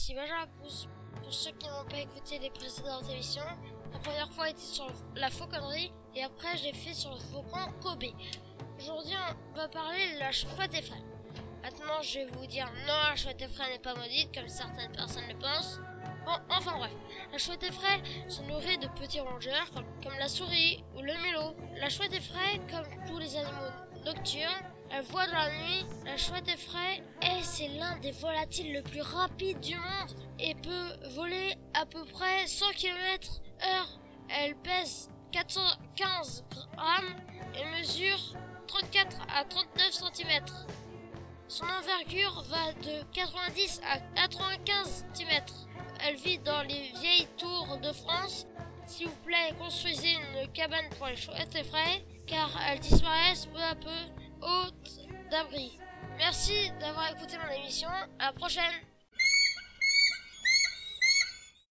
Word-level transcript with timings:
Ici 0.00 0.14
Benjamin 0.14 0.46
Pousse. 0.62 0.86
Pour 1.24 1.34
ceux 1.34 1.50
qui 1.58 1.66
n'ont 1.66 1.84
pas 1.90 1.98
écouté 1.98 2.38
les 2.38 2.50
précédentes 2.50 3.10
émissions, 3.10 3.42
la 3.92 3.98
première 3.98 4.30
fois 4.32 4.48
était 4.48 4.60
sur 4.60 4.86
la 5.16 5.28
fauconnerie 5.28 5.92
et 6.14 6.22
après 6.22 6.56
j'ai 6.56 6.72
fait 6.72 6.94
sur 6.94 7.12
le 7.12 7.18
faucon 7.18 7.72
Kobe. 7.82 8.04
Aujourd'hui, 8.78 9.16
on 9.52 9.56
va 9.56 9.66
parler 9.66 10.14
de 10.14 10.20
la 10.20 10.30
chouette 10.30 10.72
effraie. 10.72 11.02
Maintenant, 11.62 12.00
je 12.00 12.20
vais 12.20 12.26
vous 12.26 12.46
dire 12.46 12.70
non, 12.86 12.94
la 13.10 13.16
chouette 13.16 13.42
effraie 13.42 13.72
n'est 13.72 13.80
pas 13.80 13.96
maudite 13.96 14.32
comme 14.32 14.46
certaines 14.46 14.92
personnes 14.92 15.26
le 15.28 15.36
pensent. 15.36 15.80
Bon, 16.24 16.36
enfin 16.48 16.78
bref, 16.78 16.92
la 17.32 17.38
chouette 17.38 17.64
effraie 17.64 18.00
se 18.28 18.42
nourrit 18.42 18.78
de 18.78 18.86
petits 19.00 19.20
rongeurs 19.20 19.68
comme, 19.72 20.16
la 20.16 20.28
souris 20.28 20.84
ou 20.94 21.02
le 21.02 21.14
mulot. 21.24 21.56
La 21.80 21.88
chouette 21.88 22.14
effraie, 22.14 22.60
comme 22.70 22.86
tous 23.04 23.18
les 23.18 23.36
animaux 23.36 24.04
nocturnes, 24.04 24.64
elle 24.90 25.04
voit 25.04 25.26
dans 25.26 25.32
la 25.32 25.50
nuit, 25.50 25.86
la 26.04 26.16
chouette 26.16 26.48
effraie 26.48 27.02
et 27.22 27.42
c'est 27.42 27.68
l'un 27.68 27.96
des 27.98 28.12
volatiles 28.12 28.72
le 28.72 28.82
plus 28.82 29.02
rapide 29.02 29.60
du 29.60 29.74
monde 29.74 30.12
et 30.38 30.54
peut 30.54 31.08
voler 31.14 31.56
à 31.74 31.84
peu 31.86 32.04
près 32.06 32.46
100 32.46 32.66
km 32.76 33.40
heure. 33.64 34.00
Elle 34.28 34.56
pèse 34.56 35.10
415 35.32 36.44
grammes 36.76 37.14
et 37.54 37.78
mesure 37.78 38.34
34 38.66 39.16
à 39.34 39.44
39 39.44 39.92
cm. 39.92 40.44
Son 41.48 41.64
envergure 41.64 42.42
va 42.48 42.72
de 42.74 43.02
90 43.12 43.80
à 43.90 43.98
95 44.16 45.06
cm. 45.14 45.30
Elle 46.06 46.16
vit 46.16 46.38
dans 46.38 46.62
les 46.62 46.92
vieilles 47.00 47.28
tours 47.36 47.78
de 47.82 47.92
France. 47.92 48.46
S'il 48.86 49.08
vous 49.08 49.16
plaît, 49.24 49.54
construisez 49.58 50.12
une 50.12 50.52
cabane 50.52 50.88
pour 50.96 51.06
les 51.06 51.16
chouettes 51.16 51.54
effraies 51.54 52.04
car 52.26 52.50
elles 52.68 52.80
disparaissent 52.80 53.46
peu 53.46 53.60
à 53.60 53.74
peu 53.74 54.27
haute 54.42 55.08
d'abri. 55.30 55.78
Merci 56.18 56.70
d'avoir 56.80 57.10
écouté 57.10 57.36
mon 57.38 57.52
émission. 57.62 57.88
À 58.18 58.26
la 58.26 58.32
prochaine. 58.32 58.72